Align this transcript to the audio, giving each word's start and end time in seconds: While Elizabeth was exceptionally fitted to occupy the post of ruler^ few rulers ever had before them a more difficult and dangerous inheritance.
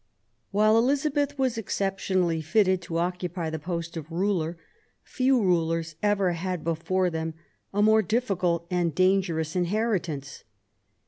While 0.49 0.79
Elizabeth 0.79 1.37
was 1.37 1.59
exceptionally 1.59 2.41
fitted 2.41 2.81
to 2.81 2.97
occupy 2.97 3.51
the 3.51 3.59
post 3.59 3.95
of 3.95 4.07
ruler^ 4.09 4.55
few 5.03 5.39
rulers 5.39 5.95
ever 6.01 6.31
had 6.31 6.63
before 6.63 7.11
them 7.11 7.35
a 7.71 7.83
more 7.83 8.01
difficult 8.01 8.65
and 8.71 8.95
dangerous 8.95 9.55
inheritance. 9.55 10.43